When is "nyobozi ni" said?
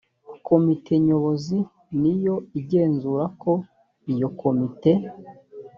1.07-2.13